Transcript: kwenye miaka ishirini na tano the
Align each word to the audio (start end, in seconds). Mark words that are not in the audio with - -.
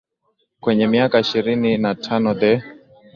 kwenye 0.61 0.87
miaka 0.87 1.19
ishirini 1.19 1.71
na 1.83 1.91
tano 2.03 2.31
the 2.39 2.51